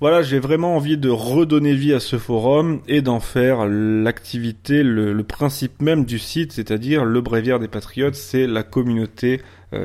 Voilà, 0.00 0.22
j'ai 0.22 0.38
vraiment 0.38 0.76
envie 0.76 0.98
de 0.98 1.08
redonner 1.08 1.74
vie 1.74 1.94
à 1.94 2.00
ce 2.00 2.18
forum 2.18 2.80
et 2.88 3.00
d'en 3.00 3.20
faire 3.20 3.66
l'activité, 3.66 4.82
le, 4.82 5.22
principe 5.22 5.80
même 5.80 6.04
du 6.04 6.18
site, 6.18 6.52
c'est-à-dire 6.52 7.04
le 7.04 7.20
bréviaire 7.20 7.60
des 7.60 7.68
patriotes, 7.68 8.16
c'est 8.16 8.46
la 8.46 8.64
communauté 8.64 9.40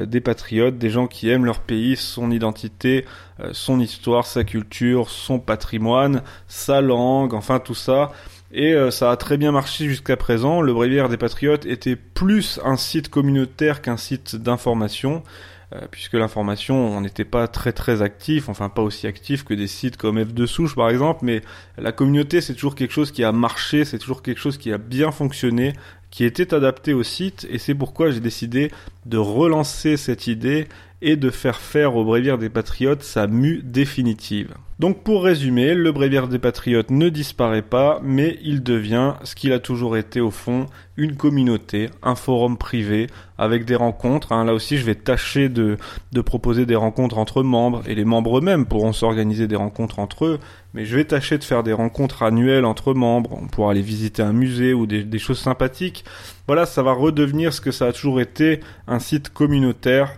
des 0.05 0.21
patriotes, 0.21 0.77
des 0.77 0.89
gens 0.89 1.07
qui 1.07 1.29
aiment 1.29 1.45
leur 1.45 1.59
pays, 1.59 1.95
son 1.95 2.31
identité, 2.31 3.05
euh, 3.39 3.49
son 3.53 3.79
histoire, 3.79 4.25
sa 4.25 4.43
culture, 4.43 5.09
son 5.09 5.39
patrimoine, 5.39 6.23
sa 6.47 6.81
langue, 6.81 7.33
enfin 7.33 7.59
tout 7.59 7.75
ça. 7.75 8.11
Et 8.51 8.73
euh, 8.73 8.91
ça 8.91 9.11
a 9.11 9.17
très 9.17 9.37
bien 9.37 9.51
marché 9.51 9.85
jusqu'à 9.85 10.17
présent. 10.17 10.61
Le 10.61 10.73
Bréviaire 10.73 11.07
des 11.07 11.17
Patriotes 11.17 11.65
était 11.65 11.95
plus 11.95 12.59
un 12.63 12.77
site 12.77 13.09
communautaire 13.09 13.81
qu'un 13.81 13.97
site 13.97 14.35
d'information. 14.35 15.23
Euh, 15.71 15.81
puisque 15.91 16.13
l'information, 16.13 16.97
on 16.97 17.01
n'était 17.01 17.25
pas 17.25 17.47
très 17.47 17.71
très 17.71 18.01
actif, 18.01 18.49
enfin 18.49 18.69
pas 18.69 18.81
aussi 18.81 19.05
actif 19.05 19.43
que 19.43 19.53
des 19.53 19.67
sites 19.67 19.97
comme 19.97 20.17
F2 20.17 20.47
Souche 20.47 20.75
par 20.75 20.89
exemple, 20.89 21.19
mais 21.21 21.43
la 21.77 21.91
communauté 21.91 22.41
c'est 22.41 22.55
toujours 22.55 22.73
quelque 22.73 22.91
chose 22.91 23.11
qui 23.11 23.23
a 23.23 23.31
marché, 23.31 23.85
c'est 23.85 23.99
toujours 23.99 24.23
quelque 24.23 24.39
chose 24.39 24.57
qui 24.57 24.73
a 24.73 24.79
bien 24.79 25.11
fonctionné, 25.11 25.73
qui 26.11 26.25
était 26.25 26.53
adapté 26.53 26.93
au 26.93 27.03
site, 27.03 27.47
et 27.49 27.57
c'est 27.57 27.75
pourquoi 27.75 28.11
j'ai 28.11 28.19
décidé 28.19 28.71
de 29.05 29.17
relancer 29.17 29.97
cette 29.97 30.27
idée 30.27 30.67
et 31.01 31.15
de 31.15 31.29
faire 31.29 31.57
faire 31.57 31.95
au 31.95 32.03
Bréviaire 32.03 32.37
des 32.37 32.49
Patriotes 32.49 33.03
sa 33.03 33.27
mue 33.27 33.61
définitive. 33.63 34.53
Donc 34.79 35.03
pour 35.03 35.23
résumer, 35.23 35.73
le 35.73 35.91
Bréviaire 35.91 36.27
des 36.27 36.39
Patriotes 36.39 36.89
ne 36.89 37.09
disparaît 37.09 37.61
pas, 37.61 37.99
mais 38.01 38.39
il 38.43 38.63
devient 38.63 39.13
ce 39.23 39.35
qu'il 39.35 39.51
a 39.51 39.59
toujours 39.59 39.97
été 39.97 40.21
au 40.21 40.31
fond, 40.31 40.67
une 40.95 41.15
communauté, 41.15 41.89
un 42.01 42.15
forum 42.15 42.57
privé, 42.57 43.07
avec 43.37 43.65
des 43.65 43.75
rencontres. 43.75 44.31
Hein. 44.31 44.45
Là 44.45 44.53
aussi, 44.53 44.77
je 44.77 44.85
vais 44.85 44.95
tâcher 44.95 45.49
de, 45.49 45.77
de 46.13 46.21
proposer 46.21 46.65
des 46.65 46.77
rencontres 46.77 47.17
entre 47.17 47.43
membres, 47.43 47.81
et 47.87 47.95
les 47.95 48.05
membres 48.05 48.39
eux-mêmes 48.39 48.65
pourront 48.65 48.93
s'organiser 48.93 49.47
des 49.47 49.57
rencontres 49.57 49.99
entre 49.99 50.25
eux, 50.25 50.39
mais 50.73 50.85
je 50.85 50.95
vais 50.95 51.05
tâcher 51.05 51.37
de 51.37 51.43
faire 51.43 51.63
des 51.63 51.73
rencontres 51.73 52.23
annuelles 52.23 52.65
entre 52.65 52.93
membres, 52.93 53.37
on 53.41 53.47
pourra 53.47 53.71
aller 53.71 53.81
visiter 53.81 54.21
un 54.21 54.33
musée 54.33 54.73
ou 54.73 54.85
des, 54.85 55.19
choses 55.19 55.39
sympathiques. 55.39 56.05
Voilà, 56.47 56.65
ça 56.65 56.83
va 56.83 56.93
redevenir 56.93 57.53
ce 57.53 57.61
que 57.61 57.71
ça 57.71 57.87
a 57.87 57.93
toujours 57.93 58.21
été, 58.21 58.59
un 58.87 58.99
site 58.99 59.29
communautaire 59.29 60.15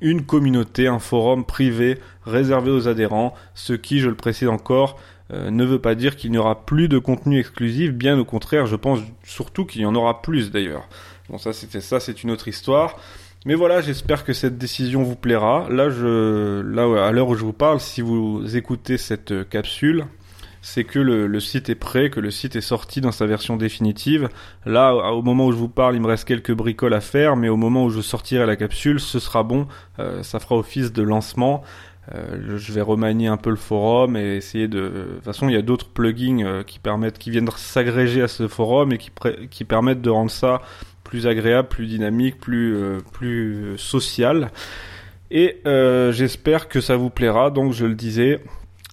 une 0.00 0.24
communauté, 0.24 0.86
un 0.86 0.98
forum 0.98 1.44
privé 1.44 1.98
réservé 2.24 2.70
aux 2.70 2.88
adhérents, 2.88 3.34
ce 3.54 3.72
qui, 3.72 4.00
je 4.00 4.08
le 4.08 4.14
précise 4.14 4.48
encore, 4.48 4.98
euh, 5.32 5.50
ne 5.50 5.64
veut 5.64 5.78
pas 5.78 5.94
dire 5.94 6.16
qu'il 6.16 6.30
n'y 6.30 6.38
aura 6.38 6.64
plus 6.64 6.88
de 6.88 6.98
contenu 6.98 7.38
exclusif, 7.38 7.92
bien 7.92 8.18
au 8.18 8.24
contraire, 8.24 8.66
je 8.66 8.76
pense 8.76 9.00
surtout 9.24 9.64
qu'il 9.64 9.82
y 9.82 9.86
en 9.86 9.94
aura 9.94 10.22
plus 10.22 10.50
d'ailleurs. 10.50 10.88
Bon 11.28 11.38
ça 11.38 11.52
c'était 11.52 11.80
ça, 11.80 12.00
c'est 12.00 12.22
une 12.22 12.30
autre 12.30 12.48
histoire. 12.48 12.98
Mais 13.44 13.54
voilà, 13.54 13.80
j'espère 13.80 14.24
que 14.24 14.32
cette 14.32 14.56
décision 14.56 15.02
vous 15.02 15.16
plaira. 15.16 15.66
Là, 15.68 15.90
je, 15.90 16.60
là, 16.60 17.06
à 17.06 17.10
l'heure 17.10 17.28
où 17.28 17.34
je 17.34 17.44
vous 17.44 17.52
parle, 17.52 17.80
si 17.80 18.00
vous 18.00 18.56
écoutez 18.56 18.98
cette 18.98 19.48
capsule, 19.48 20.04
c'est 20.62 20.84
que 20.84 21.00
le, 21.00 21.40
site 21.40 21.68
est 21.68 21.74
prêt, 21.74 22.08
que 22.08 22.20
le 22.20 22.30
site 22.30 22.54
est 22.54 22.60
sorti 22.60 23.00
dans 23.00 23.10
sa 23.10 23.26
version 23.26 23.56
définitive. 23.56 24.28
Là, 24.64 24.94
au 25.12 25.22
moment 25.22 25.46
où 25.46 25.52
je 25.52 25.56
vous 25.56 25.68
parle, 25.68 25.96
il 25.96 26.00
me 26.00 26.06
reste 26.06 26.24
quelques 26.26 26.52
bricoles 26.52 26.94
à 26.94 27.00
faire, 27.00 27.34
mais 27.34 27.48
au 27.48 27.56
moment 27.56 27.84
où 27.84 27.90
je 27.90 28.00
sortirai 28.00 28.46
la 28.46 28.54
capsule, 28.54 29.00
ce 29.00 29.18
sera 29.18 29.42
bon, 29.42 29.66
euh, 29.98 30.22
ça 30.22 30.38
fera 30.38 30.56
office 30.56 30.92
de 30.92 31.02
lancement. 31.02 31.62
Euh, 32.14 32.56
je 32.58 32.72
vais 32.72 32.80
remanier 32.80 33.26
un 33.26 33.36
peu 33.36 33.50
le 33.50 33.56
forum 33.56 34.16
et 34.16 34.36
essayer 34.36 34.68
de. 34.68 34.80
De 34.80 35.14
toute 35.14 35.24
façon, 35.24 35.48
il 35.48 35.54
y 35.54 35.58
a 35.58 35.62
d'autres 35.62 35.88
plugins 35.88 36.44
euh, 36.44 36.62
qui 36.62 36.78
permettent, 36.78 37.18
qui 37.18 37.30
viennent 37.30 37.50
s'agréger 37.56 38.22
à 38.22 38.28
ce 38.28 38.46
forum 38.48 38.92
et 38.92 38.98
qui, 38.98 39.10
qui 39.50 39.64
permettent 39.64 40.00
de 40.00 40.10
rendre 40.10 40.30
ça 40.30 40.62
plus 41.12 41.26
agréable, 41.26 41.68
plus 41.68 41.84
dynamique, 41.84 42.40
plus 42.40 42.74
euh, 42.74 43.00
plus 43.12 43.76
social. 43.76 44.50
Et 45.30 45.60
j'espère 46.12 46.68
que 46.68 46.80
ça 46.80 46.96
vous 46.96 47.10
plaira. 47.10 47.50
Donc, 47.50 47.74
je 47.74 47.84
le 47.84 47.94
disais, 47.94 48.40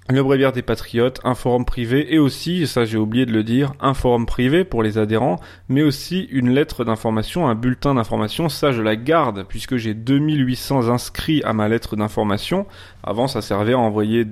le 0.09 0.23
Bréviaire 0.23 0.51
des 0.51 0.61
Patriotes, 0.61 1.21
un 1.23 1.35
forum 1.35 1.65
privé 1.65 2.13
et 2.13 2.17
aussi, 2.17 2.65
ça 2.65 2.83
j'ai 2.83 2.97
oublié 2.97 3.25
de 3.25 3.31
le 3.31 3.43
dire, 3.43 3.73
un 3.79 3.93
forum 3.93 4.25
privé 4.25 4.63
pour 4.63 4.81
les 4.81 4.97
adhérents, 4.97 5.39
mais 5.69 5.83
aussi 5.83 6.27
une 6.31 6.49
lettre 6.49 6.83
d'information, 6.83 7.47
un 7.47 7.55
bulletin 7.55 7.93
d'information, 7.93 8.49
ça 8.49 8.71
je 8.71 8.81
la 8.81 8.95
garde 8.95 9.45
puisque 9.47 9.77
j'ai 9.77 9.93
2800 9.93 10.89
inscrits 10.89 11.43
à 11.43 11.53
ma 11.53 11.69
lettre 11.69 11.95
d'information. 11.95 12.65
Avant 13.03 13.27
ça 13.27 13.41
servait 13.41 13.73
à 13.73 13.79
envoyer 13.79 14.25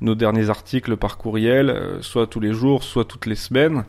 nos 0.00 0.14
derniers 0.14 0.50
articles 0.50 0.96
par 0.96 1.18
courriel, 1.18 1.70
euh, 1.70 2.00
soit 2.00 2.26
tous 2.26 2.40
les 2.40 2.52
jours, 2.52 2.84
soit 2.84 3.04
toutes 3.04 3.26
les 3.26 3.34
semaines. 3.34 3.84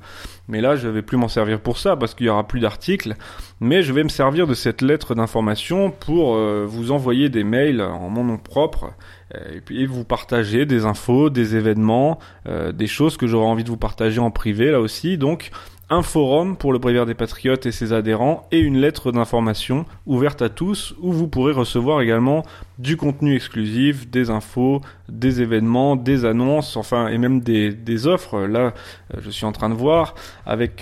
Mais 0.47 0.61
là 0.61 0.75
je 0.75 0.87
vais 0.87 1.01
plus 1.01 1.17
m'en 1.17 1.27
servir 1.27 1.59
pour 1.59 1.77
ça 1.77 1.95
parce 1.95 2.13
qu'il 2.15 2.25
y 2.25 2.29
aura 2.29 2.47
plus 2.47 2.59
d'articles. 2.59 3.15
Mais 3.59 3.83
je 3.83 3.93
vais 3.93 4.03
me 4.03 4.09
servir 4.09 4.47
de 4.47 4.53
cette 4.53 4.81
lettre 4.81 5.15
d'information 5.15 5.91
pour 5.91 6.35
euh, 6.35 6.65
vous 6.67 6.91
envoyer 6.91 7.29
des 7.29 7.43
mails 7.43 7.81
en 7.81 8.09
mon 8.09 8.23
nom 8.23 8.37
propre 8.37 8.91
euh, 9.35 9.55
et 9.55 9.61
puis 9.61 9.85
vous 9.85 10.03
partagez 10.03 10.65
des 10.65 10.85
infos, 10.85 11.29
des 11.29 11.55
événements, 11.55 12.19
des 12.45 12.87
choses 12.87 13.17
que 13.17 13.27
j'aurais 13.27 13.47
envie 13.47 13.63
de 13.63 13.69
vous 13.69 13.77
partager 13.77 14.19
en 14.19 14.31
privé 14.31 14.71
là 14.71 14.79
aussi. 14.79 15.17
Donc 15.17 15.51
un 15.89 16.01
forum 16.01 16.57
pour 16.57 16.73
le 16.73 16.79
Bréviaire 16.79 17.05
des 17.05 17.13
Patriotes 17.13 17.65
et 17.65 17.71
ses 17.71 17.93
adhérents 17.93 18.47
et 18.51 18.59
une 18.59 18.77
lettre 18.77 19.11
d'information 19.11 19.85
ouverte 20.05 20.41
à 20.41 20.49
tous 20.49 20.95
où 20.99 21.11
vous 21.11 21.27
pourrez 21.27 21.53
recevoir 21.53 22.01
également 22.01 22.43
du 22.79 22.97
contenu 22.97 23.35
exclusif, 23.35 24.09
des 24.09 24.29
infos, 24.29 24.81
des 25.09 25.41
événements, 25.41 25.95
des 25.95 26.25
annonces, 26.25 26.75
enfin 26.75 27.07
et 27.07 27.17
même 27.17 27.41
des, 27.41 28.07
offres. 28.07 28.41
Là, 28.41 28.73
euh, 29.13 29.19
je 29.19 29.29
suis 29.29 29.45
en 29.45 29.51
train 29.51 29.69
de 29.69 29.75
voir 29.75 30.15
avec 30.45 30.77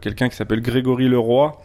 quelqu'un 0.00 0.28
qui 0.28 0.36
s'appelle 0.36 0.60
Grégory 0.60 1.08
Leroy 1.08 1.58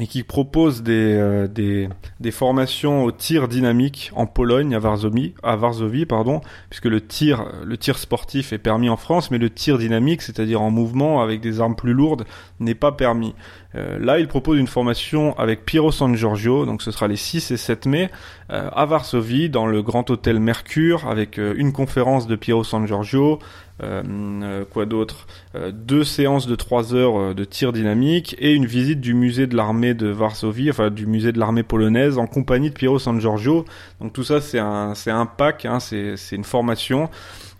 et 0.00 0.08
qui 0.08 0.24
propose 0.24 0.82
des, 0.82 1.14
euh, 1.14 1.46
des, 1.46 1.88
des, 2.18 2.32
formations 2.32 3.04
au 3.04 3.12
tir 3.12 3.46
dynamique 3.46 4.10
en 4.16 4.26
Pologne, 4.26 4.74
à 4.74 4.80
Varsovie, 4.80 5.34
à 5.44 5.54
Varsovie 5.54 6.04
pardon, 6.04 6.40
puisque 6.68 6.86
le 6.86 7.00
tir, 7.00 7.46
le 7.64 7.76
tir 7.76 7.98
sportif 7.98 8.52
est 8.52 8.58
permis 8.58 8.88
en 8.88 8.96
France, 8.96 9.30
mais 9.30 9.38
le 9.38 9.50
tir 9.50 9.78
dynamique, 9.78 10.22
c'est-à-dire 10.22 10.60
en 10.62 10.70
mouvement 10.70 11.22
avec 11.22 11.40
des 11.40 11.60
armes 11.60 11.76
plus 11.76 11.92
lourdes, 11.92 12.24
n'est 12.58 12.74
pas 12.74 12.90
permis. 12.90 13.34
Euh, 13.76 13.98
là, 13.98 14.18
il 14.18 14.28
propose 14.28 14.58
une 14.58 14.66
formation 14.66 15.36
avec 15.38 15.64
Piero 15.64 15.90
San 15.90 16.14
Giorgio, 16.14 16.64
donc 16.66 16.82
ce 16.82 16.90
sera 16.90 17.08
les 17.08 17.16
6 17.16 17.50
et 17.50 17.56
7 17.56 17.86
mai, 17.86 18.10
euh, 18.50 18.68
à 18.72 18.86
Varsovie, 18.86 19.48
dans 19.48 19.66
le 19.66 19.82
Grand 19.82 20.08
Hôtel 20.10 20.38
Mercure, 20.38 21.08
avec 21.08 21.38
une 21.38 21.72
conférence 21.72 22.26
de 22.26 22.36
Piero 22.36 22.62
San 22.62 22.86
Giorgio, 22.86 23.38
euh, 23.82 24.64
quoi 24.70 24.86
d'autre 24.86 25.26
Deux 25.72 26.04
séances 26.04 26.46
de 26.46 26.54
3 26.54 26.94
heures 26.94 27.34
de 27.34 27.44
tir 27.44 27.72
dynamique 27.72 28.36
et 28.38 28.52
une 28.52 28.66
visite 28.66 29.00
du 29.00 29.14
musée 29.14 29.48
de 29.48 29.56
l'armée 29.56 29.94
de 29.94 30.06
Varsovie, 30.06 30.70
enfin 30.70 30.90
du 30.90 31.06
musée 31.06 31.32
de 31.32 31.40
l'armée 31.40 31.64
polonaise 31.64 32.18
en 32.18 32.26
compagnie 32.26 32.70
de 32.70 32.74
Piero 32.74 33.00
San 33.00 33.20
Giorgio. 33.20 33.64
Donc 34.00 34.12
tout 34.12 34.22
ça 34.22 34.40
c'est 34.40 34.60
un 34.60 34.94
c'est 34.94 35.10
un 35.10 35.26
pack, 35.26 35.64
hein, 35.64 35.80
c'est 35.80 36.16
une 36.32 36.44
formation. 36.44 37.10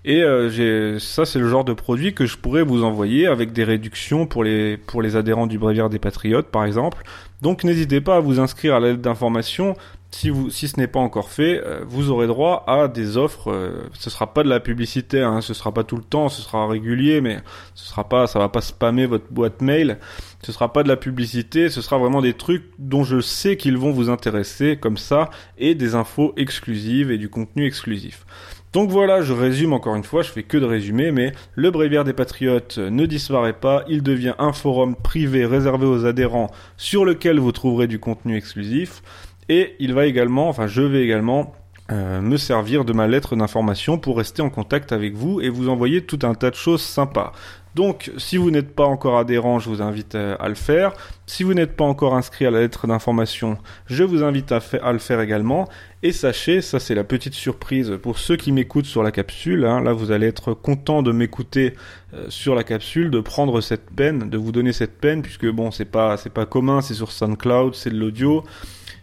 Et 0.04 0.22
euh, 0.22 0.98
ça 0.98 1.24
c'est 1.24 1.38
le 1.38 1.48
genre 1.48 1.64
de 1.64 1.72
produit 1.72 2.12
que 2.12 2.26
je 2.26 2.36
pourrais 2.36 2.62
vous 2.62 2.84
envoyer 2.84 3.26
avec 3.26 3.52
des 3.52 3.64
réductions 3.64 4.26
pour 4.26 4.44
les 4.44 4.76
pour 4.76 5.00
les 5.00 5.16
adhérents 5.16 5.46
du 5.46 5.58
Bréviaire 5.58 5.88
des 5.88 5.98
Patriotes 5.98 6.48
par 6.48 6.64
exemple. 6.64 7.02
Donc 7.40 7.64
n'hésitez 7.64 8.00
pas 8.00 8.16
à 8.16 8.20
vous 8.20 8.38
inscrire 8.38 8.74
à 8.74 8.80
l'aide 8.80 9.00
d'information 9.00 9.76
si, 10.14 10.30
si 10.50 10.68
ce 10.68 10.78
n'est 10.78 10.86
pas 10.86 11.00
encore 11.00 11.28
fait, 11.28 11.60
euh, 11.64 11.84
vous 11.86 12.10
aurez 12.10 12.26
droit 12.26 12.64
à 12.66 12.88
des 12.88 13.16
offres. 13.16 13.50
Euh, 13.50 13.88
ce 13.92 14.10
sera 14.10 14.32
pas 14.32 14.42
de 14.42 14.48
la 14.48 14.60
publicité, 14.60 15.20
hein, 15.20 15.40
ce 15.40 15.54
sera 15.54 15.72
pas 15.72 15.82
tout 15.82 15.96
le 15.96 16.04
temps, 16.04 16.28
ce 16.28 16.40
sera 16.40 16.68
régulier, 16.68 17.20
mais 17.20 17.38
ce 17.74 17.86
sera 17.88 18.08
pas, 18.08 18.26
ça 18.26 18.38
va 18.38 18.48
pas 18.48 18.60
spammer 18.60 19.06
votre 19.06 19.32
boîte 19.32 19.60
mail. 19.60 19.98
Ce 20.42 20.52
sera 20.52 20.72
pas 20.72 20.82
de 20.82 20.88
la 20.88 20.96
publicité, 20.96 21.68
ce 21.68 21.82
sera 21.82 21.98
vraiment 21.98 22.22
des 22.22 22.34
trucs 22.34 22.64
dont 22.78 23.02
je 23.02 23.20
sais 23.20 23.56
qu'ils 23.56 23.76
vont 23.76 23.90
vous 23.90 24.08
intéresser 24.08 24.76
comme 24.76 24.98
ça, 24.98 25.30
et 25.58 25.74
des 25.74 25.94
infos 25.94 26.32
exclusives 26.36 27.10
et 27.10 27.18
du 27.18 27.28
contenu 27.28 27.66
exclusif. 27.66 28.24
Donc 28.74 28.90
voilà, 28.90 29.22
je 29.22 29.32
résume 29.32 29.72
encore 29.72 29.94
une 29.94 30.02
fois, 30.02 30.22
je 30.22 30.30
fais 30.30 30.42
que 30.42 30.58
de 30.58 30.66
résumer, 30.66 31.12
mais 31.12 31.32
le 31.54 31.70
Bréviaire 31.70 32.02
des 32.02 32.12
Patriotes 32.12 32.78
ne 32.78 33.06
disparaît 33.06 33.52
pas, 33.52 33.84
il 33.88 34.02
devient 34.02 34.34
un 34.40 34.52
forum 34.52 34.96
privé 34.96 35.46
réservé 35.46 35.86
aux 35.86 36.04
adhérents 36.06 36.50
sur 36.76 37.04
lequel 37.04 37.38
vous 37.38 37.52
trouverez 37.52 37.86
du 37.86 38.00
contenu 38.00 38.36
exclusif. 38.36 39.00
Et 39.48 39.76
il 39.78 39.94
va 39.94 40.06
également, 40.06 40.48
enfin 40.48 40.66
je 40.66 40.82
vais 40.82 41.04
également 41.04 41.54
euh, 41.92 42.20
me 42.20 42.36
servir 42.36 42.84
de 42.84 42.92
ma 42.92 43.06
lettre 43.06 43.36
d'information 43.36 43.96
pour 43.96 44.16
rester 44.16 44.42
en 44.42 44.50
contact 44.50 44.90
avec 44.90 45.14
vous 45.14 45.40
et 45.40 45.50
vous 45.50 45.68
envoyer 45.68 46.00
tout 46.00 46.18
un 46.24 46.34
tas 46.34 46.50
de 46.50 46.56
choses 46.56 46.82
sympas. 46.82 47.30
Donc, 47.74 48.12
si 48.18 48.36
vous 48.36 48.50
n'êtes 48.50 48.74
pas 48.74 48.84
encore 48.84 49.18
adhérent, 49.18 49.58
je 49.58 49.68
vous 49.68 49.82
invite 49.82 50.14
à, 50.14 50.48
le 50.48 50.54
faire. 50.54 50.92
Si 51.26 51.42
vous 51.42 51.54
n'êtes 51.54 51.76
pas 51.76 51.84
encore 51.84 52.14
inscrit 52.14 52.46
à 52.46 52.50
la 52.50 52.60
lettre 52.60 52.86
d'information, 52.86 53.58
je 53.86 54.04
vous 54.04 54.22
invite 54.22 54.52
à, 54.52 54.60
à, 54.82 54.92
le 54.92 54.98
faire 54.98 55.20
également. 55.20 55.68
Et 56.02 56.12
sachez, 56.12 56.60
ça 56.60 56.78
c'est 56.78 56.94
la 56.94 57.02
petite 57.02 57.34
surprise 57.34 57.98
pour 58.00 58.18
ceux 58.18 58.36
qui 58.36 58.52
m'écoutent 58.52 58.86
sur 58.86 59.02
la 59.02 59.10
capsule. 59.10 59.64
Hein, 59.64 59.80
là, 59.80 59.92
vous 59.92 60.12
allez 60.12 60.28
être 60.28 60.54
content 60.54 61.02
de 61.02 61.10
m'écouter 61.10 61.74
euh, 62.12 62.26
sur 62.28 62.54
la 62.54 62.62
capsule, 62.62 63.10
de 63.10 63.20
prendre 63.20 63.60
cette 63.60 63.90
peine, 63.90 64.30
de 64.30 64.38
vous 64.38 64.52
donner 64.52 64.72
cette 64.72 64.98
peine, 64.98 65.22
puisque 65.22 65.50
bon, 65.50 65.70
c'est 65.70 65.84
pas 65.84 66.16
c'est 66.16 66.32
pas 66.32 66.46
commun, 66.46 66.80
c'est 66.80 66.94
sur 66.94 67.10
SoundCloud, 67.10 67.74
c'est 67.74 67.90
de 67.90 67.98
l'audio. 67.98 68.44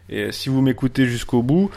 Et 0.10 0.32
si 0.32 0.50
vous 0.50 0.62
m'écoutez 0.62 1.06
jusqu'au 1.06 1.42
bout, 1.42 1.72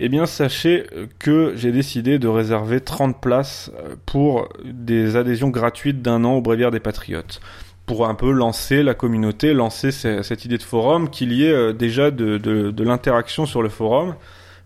eh 0.00 0.08
bien 0.08 0.24
sachez 0.26 0.86
que 1.18 1.52
j'ai 1.56 1.72
décidé 1.72 2.18
de 2.18 2.26
réserver 2.26 2.80
30 2.80 3.20
places 3.20 3.70
euh, 3.76 3.96
pour 4.06 4.48
des 4.64 5.16
adhésions 5.16 5.50
gratuites 5.50 6.00
d'un 6.00 6.24
an 6.24 6.34
au 6.34 6.40
Bréviaire 6.40 6.70
des 6.70 6.80
Patriotes. 6.80 7.40
Pour 7.84 8.06
un 8.06 8.14
peu 8.14 8.30
lancer 8.30 8.82
la 8.82 8.94
communauté, 8.94 9.52
lancer 9.52 9.90
cette 9.90 10.44
idée 10.44 10.58
de 10.58 10.62
forum, 10.62 11.10
qu'il 11.10 11.32
y 11.32 11.44
ait 11.44 11.52
euh, 11.52 11.72
déjà 11.72 12.10
de, 12.10 12.82
l'interaction 12.82 13.44
sur 13.44 13.62
le 13.62 13.68
forum. 13.68 14.14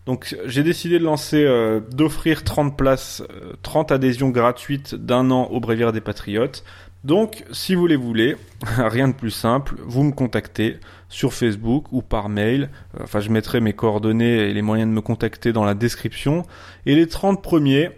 Donc 0.06 0.36
j'ai 0.46 0.62
décidé 0.62 0.98
de 1.00 1.04
lancer, 1.04 1.42
euh, 1.44 1.80
d'offrir 1.90 2.44
30 2.44 2.76
places, 2.76 3.22
30 3.62 3.90
adhésions 3.90 4.30
gratuites 4.30 4.94
d'un 4.94 5.30
an 5.32 5.48
au 5.50 5.58
Bréviaire 5.58 5.92
des 5.92 6.00
Patriotes. 6.00 6.62
Donc, 7.04 7.44
si 7.52 7.74
vous 7.74 7.86
les 7.86 7.96
voulez, 7.96 8.36
rien 8.78 9.08
de 9.08 9.12
plus 9.12 9.30
simple, 9.30 9.74
vous 9.84 10.04
me 10.04 10.12
contactez 10.12 10.78
sur 11.14 11.32
Facebook 11.32 11.86
ou 11.92 12.02
par 12.02 12.28
mail. 12.28 12.70
Euh, 12.98 13.04
enfin, 13.04 13.20
je 13.20 13.30
mettrai 13.30 13.60
mes 13.60 13.72
coordonnées 13.72 14.50
et 14.50 14.52
les 14.52 14.62
moyens 14.62 14.90
de 14.90 14.94
me 14.94 15.00
contacter 15.00 15.52
dans 15.52 15.64
la 15.64 15.74
description. 15.74 16.44
Et 16.86 16.96
les 16.96 17.06
30 17.06 17.40
premiers, 17.40 17.90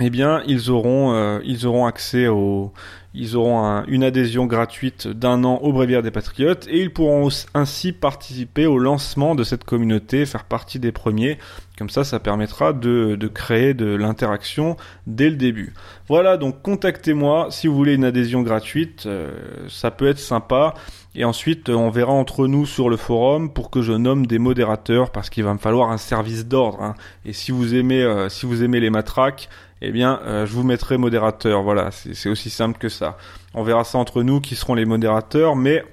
eh 0.00 0.08
bien, 0.08 0.42
ils 0.46 0.70
auront, 0.70 1.12
euh, 1.12 1.38
ils 1.44 1.66
auront 1.66 1.84
accès 1.84 2.28
au, 2.28 2.72
ils 3.12 3.36
auront 3.36 3.82
une 3.88 4.04
adhésion 4.04 4.46
gratuite 4.46 5.06
d'un 5.06 5.44
an 5.44 5.58
au 5.62 5.72
Bréviaire 5.72 6.02
des 6.02 6.10
Patriotes 6.10 6.66
et 6.68 6.80
ils 6.80 6.92
pourront 6.92 7.28
ainsi 7.54 7.92
participer 7.92 8.66
au 8.66 8.78
lancement 8.78 9.34
de 9.34 9.42
cette 9.44 9.64
communauté, 9.64 10.24
faire 10.24 10.44
partie 10.44 10.78
des 10.78 10.92
premiers. 10.92 11.38
Comme 11.78 11.90
ça, 11.90 12.04
ça 12.04 12.20
permettra 12.20 12.72
de, 12.72 13.16
de 13.16 13.28
créer 13.28 13.74
de 13.74 13.86
l'interaction 13.86 14.76
dès 15.06 15.28
le 15.28 15.36
début. 15.36 15.74
Voilà, 16.08 16.36
donc 16.36 16.62
contactez-moi 16.62 17.48
si 17.50 17.66
vous 17.66 17.74
voulez 17.74 17.94
une 17.94 18.04
adhésion 18.04 18.42
gratuite, 18.42 19.04
euh, 19.06 19.30
ça 19.68 19.90
peut 19.90 20.08
être 20.08 20.18
sympa. 20.18 20.74
Et 21.18 21.24
ensuite, 21.24 21.70
on 21.70 21.88
verra 21.88 22.12
entre 22.12 22.46
nous 22.46 22.66
sur 22.66 22.90
le 22.90 22.98
forum 22.98 23.50
pour 23.50 23.70
que 23.70 23.80
je 23.80 23.92
nomme 23.92 24.26
des 24.26 24.38
modérateurs 24.38 25.10
parce 25.10 25.30
qu'il 25.30 25.44
va 25.44 25.54
me 25.54 25.58
falloir 25.58 25.90
un 25.90 25.96
service 25.96 26.46
d'ordre. 26.46 26.82
Hein. 26.82 26.94
Et 27.24 27.32
si 27.32 27.52
vous 27.52 27.74
aimez, 27.74 28.02
euh, 28.02 28.28
si 28.28 28.44
vous 28.44 28.62
aimez 28.62 28.80
les 28.80 28.90
matraques, 28.90 29.48
eh 29.82 29.92
bien, 29.92 30.20
euh, 30.24 30.46
je 30.46 30.52
vous 30.52 30.62
mettrai 30.62 30.98
modérateur. 30.98 31.62
Voilà, 31.62 31.90
c'est 31.90 32.28
aussi 32.28 32.50
simple 32.50 32.78
que 32.78 32.88
ça. 32.88 33.16
On 33.54 33.62
verra 33.62 33.84
ça 33.84 33.98
entre 33.98 34.22
nous 34.22 34.40
qui 34.40 34.56
seront 34.56 34.74
les 34.74 34.84
modérateurs, 34.84 35.56
mais 35.56 35.84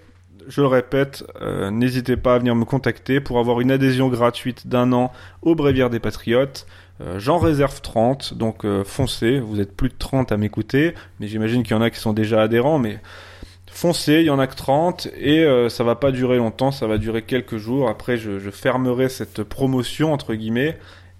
je 0.47 0.61
le 0.61 0.67
répète, 0.67 1.23
euh, 1.41 1.71
n'hésitez 1.71 2.17
pas 2.17 2.35
à 2.35 2.39
venir 2.39 2.55
me 2.55 2.65
contacter 2.65 3.21
pour 3.21 3.39
avoir 3.39 3.61
une 3.61 3.71
adhésion 3.71 4.09
gratuite 4.09 4.67
d'un 4.67 4.91
an 4.91 5.11
au 5.41 5.55
Bréviaire 5.55 5.89
des 5.89 5.99
Patriotes. 5.99 6.65
Euh, 7.01 7.17
j'en 7.17 7.37
réserve 7.37 7.81
30, 7.81 8.33
donc 8.33 8.65
foncez, 8.83 9.39
vous 9.39 9.59
êtes 9.59 9.75
plus 9.75 9.89
de 9.89 9.95
30 9.97 10.31
à 10.31 10.37
m'écouter, 10.37 10.95
mais 11.19 11.27
j'imagine 11.27 11.63
qu'il 11.63 11.75
y 11.75 11.79
en 11.79 11.81
a 11.81 11.89
qui 11.89 11.99
sont 11.99 12.13
déjà 12.13 12.41
adhérents, 12.41 12.77
mais 12.77 12.99
foncez, 13.73 14.21
il 14.21 14.25
y 14.25 14.29
en 14.29 14.39
a 14.39 14.47
que 14.47 14.55
30, 14.55 15.07
et 15.19 15.45
ça 15.69 15.83
va 15.83 15.95
pas 15.95 16.11
durer 16.11 16.37
longtemps, 16.37 16.71
ça 16.71 16.87
va 16.87 16.97
durer 16.97 17.23
quelques 17.23 17.57
jours, 17.57 17.89
après 17.89 18.17
je, 18.17 18.49
fermerai 18.51 19.09
cette 19.09 19.43
promotion, 19.43 20.13
entre 20.13 20.33
guillemets, 20.35 20.77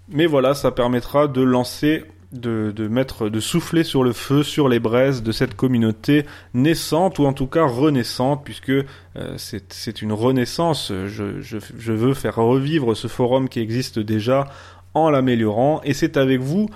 mais 0.08 0.26
voilà, 0.26 0.54
ça 0.54 0.70
permettra 0.70 1.28
de 1.28 1.42
lancer 1.42 2.04
de, 2.34 2.88
mettre, 2.88 3.28
de 3.28 3.40
souffler 3.40 3.84
sur 3.84 4.02
le 4.02 4.12
feu, 4.12 4.42
sur 4.42 4.68
les 4.68 4.80
braises 4.80 5.22
de 5.22 5.32
cette 5.32 5.54
communauté 5.54 6.26
naissante 6.52 7.18
ou 7.18 7.26
en 7.26 7.32
tout 7.32 7.46
cas 7.46 7.64
renaissante, 7.64 8.42
puisque 8.44 8.70
euh, 8.70 8.84
c'est 9.36 10.02
une 10.02 10.12
renaissance. 10.12 10.92
Je, 11.06 11.92
veux 11.92 12.14
faire 12.14 12.36
revivre 12.36 12.96
ce 12.96 13.08
forum 13.08 13.48
qui 13.48 13.60
existe 13.60 13.98
déjà 13.98 14.48
en 14.94 15.10
l'améliorant, 15.10 15.80
et 15.84 15.94
c'est 15.94 16.16
avec 16.16 16.40
vous 16.40 16.68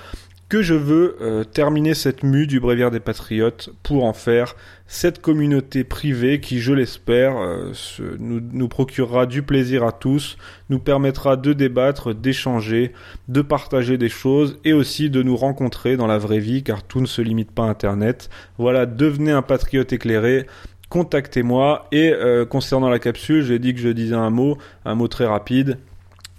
que 0.48 0.62
je 0.62 0.74
veux 0.74 1.16
euh, 1.20 1.44
terminer 1.44 1.92
cette 1.94 2.22
mue 2.22 2.46
du 2.46 2.58
Bréviaire 2.58 2.90
des 2.90 3.00
Patriotes 3.00 3.70
pour 3.82 4.04
en 4.04 4.14
faire 4.14 4.56
cette 4.86 5.20
communauté 5.20 5.84
privée 5.84 6.40
qui, 6.40 6.60
je 6.60 6.72
l'espère, 6.72 7.36
euh, 7.36 7.72
nous, 8.18 8.68
procurera 8.68 9.26
du 9.26 9.42
plaisir 9.42 9.84
à 9.84 9.92
tous, 9.92 10.38
nous 10.70 10.78
permettra 10.78 11.36
de 11.36 11.52
débattre, 11.52 12.14
d'échanger, 12.14 12.92
de 13.28 13.42
partager 13.42 13.98
des 13.98 14.08
choses 14.08 14.58
et 14.64 14.72
aussi 14.72 15.10
de 15.10 15.22
nous 15.22 15.36
rencontrer 15.36 15.98
dans 15.98 16.06
la 16.06 16.16
vraie 16.16 16.38
vie 16.38 16.62
car 16.62 16.82
tout 16.82 17.00
ne 17.00 17.06
se 17.06 17.20
limite 17.20 17.50
pas 17.50 17.64
à 17.64 17.68
Internet. 17.68 18.30
Voilà, 18.56 18.86
devenez 18.86 19.32
un 19.32 19.42
patriote 19.42 19.92
éclairé 19.92 20.46
contactez-moi. 20.88 21.86
Et 21.92 22.10
euh, 22.12 22.46
concernant 22.46 22.88
la 22.88 22.98
capsule, 22.98 23.42
j'ai 23.42 23.58
dit 23.58 23.74
que 23.74 23.80
je 23.80 23.88
disais 23.88 24.14
un 24.14 24.30
mot, 24.30 24.58
un 24.84 24.94
mot 24.94 25.08
très 25.08 25.26
rapide. 25.26 25.78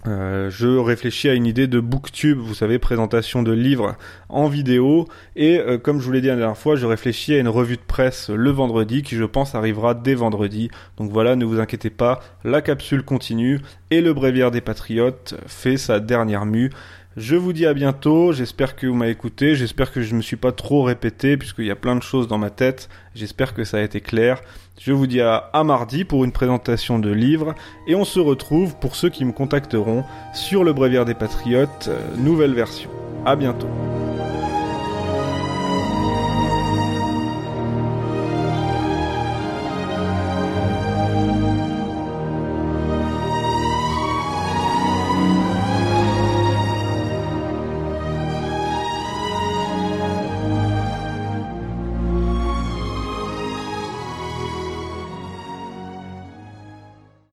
Euh, 0.06 0.48
je 0.50 0.66
réfléchis 0.66 1.28
à 1.28 1.34
une 1.34 1.46
idée 1.46 1.66
de 1.66 1.78
booktube, 1.78 2.38
vous 2.38 2.54
savez, 2.54 2.78
présentation 2.78 3.42
de 3.42 3.52
livres 3.52 3.96
en 4.28 4.48
vidéo. 4.48 5.06
Et 5.36 5.58
euh, 5.58 5.78
comme 5.78 6.00
je 6.00 6.06
vous 6.06 6.12
l'ai 6.12 6.20
dit 6.20 6.28
la 6.28 6.36
dernière 6.36 6.56
fois, 6.56 6.76
je 6.76 6.86
réfléchis 6.86 7.34
à 7.34 7.38
une 7.38 7.48
revue 7.48 7.76
de 7.76 7.82
presse 7.82 8.30
le 8.30 8.50
vendredi 8.50 9.02
qui 9.02 9.16
je 9.16 9.24
pense 9.24 9.54
arrivera 9.54 9.94
dès 9.94 10.14
vendredi. 10.14 10.70
Donc 10.96 11.10
voilà, 11.10 11.36
ne 11.36 11.44
vous 11.44 11.60
inquiétez 11.60 11.90
pas, 11.90 12.20
la 12.44 12.62
capsule 12.62 13.02
continue 13.02 13.60
et 13.90 14.00
le 14.00 14.14
bréviaire 14.14 14.50
des 14.50 14.60
patriotes 14.60 15.34
fait 15.46 15.76
sa 15.76 16.00
dernière 16.00 16.46
mue. 16.46 16.70
Je 17.16 17.34
vous 17.34 17.52
dis 17.52 17.66
à 17.66 17.74
bientôt, 17.74 18.32
j'espère 18.32 18.76
que 18.76 18.86
vous 18.86 18.94
m'avez 18.94 19.10
écouté, 19.10 19.56
j'espère 19.56 19.90
que 19.90 20.00
je 20.00 20.12
ne 20.12 20.18
me 20.18 20.22
suis 20.22 20.36
pas 20.36 20.52
trop 20.52 20.84
répété 20.84 21.36
puisqu'il 21.36 21.64
y 21.64 21.70
a 21.72 21.76
plein 21.76 21.96
de 21.96 22.02
choses 22.04 22.28
dans 22.28 22.38
ma 22.38 22.50
tête, 22.50 22.88
j'espère 23.16 23.52
que 23.52 23.64
ça 23.64 23.78
a 23.78 23.80
été 23.80 24.00
clair. 24.00 24.40
Je 24.80 24.92
vous 24.92 25.08
dis 25.08 25.20
à, 25.20 25.50
mardi 25.64 26.04
pour 26.04 26.24
une 26.24 26.30
présentation 26.30 27.00
de 27.00 27.10
livres 27.10 27.56
et 27.88 27.96
on 27.96 28.04
se 28.04 28.20
retrouve 28.20 28.76
pour 28.76 28.94
ceux 28.94 29.10
qui 29.10 29.24
me 29.24 29.32
contacteront 29.32 30.04
sur 30.32 30.62
le 30.62 30.72
Bréviaire 30.72 31.04
des 31.04 31.14
Patriotes, 31.14 31.88
euh, 31.88 32.16
nouvelle 32.16 32.54
version. 32.54 32.90
À 33.26 33.34
bientôt. 33.34 33.68